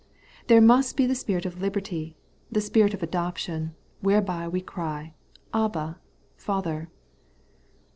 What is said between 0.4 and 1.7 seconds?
There must be the spirit of